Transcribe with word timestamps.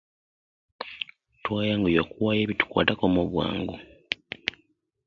Twayanguye 1.43 1.97
okuwaayo 2.05 2.41
ebitukwatako 2.45 3.05
mu 3.15 3.23
bwangu. 3.29 3.77